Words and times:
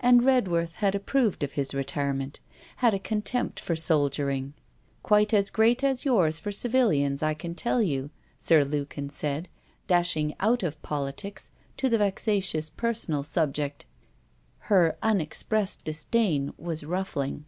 And 0.00 0.22
Redworth 0.24 0.76
had 0.76 0.94
approved 0.94 1.42
of 1.42 1.52
his 1.52 1.74
retirement, 1.74 2.40
had 2.76 2.94
a 2.94 2.98
contempt 2.98 3.60
for 3.60 3.76
soldiering. 3.76 4.54
'Quite 5.02 5.34
as 5.34 5.50
great 5.50 5.84
as 5.84 6.02
yours 6.06 6.38
for 6.38 6.50
civilians, 6.50 7.22
I 7.22 7.34
can 7.34 7.54
tell 7.54 7.82
you,' 7.82 8.08
Sir 8.38 8.64
Lukin 8.64 9.10
said, 9.10 9.50
dashing 9.86 10.34
out 10.40 10.62
of 10.62 10.80
politics 10.80 11.50
to 11.76 11.90
the 11.90 11.98
vexatious 11.98 12.70
personal 12.70 13.22
subject. 13.22 13.84
Her 14.72 14.96
unexpressed 15.02 15.84
disdain 15.84 16.54
was 16.56 16.84
ruffling. 16.84 17.44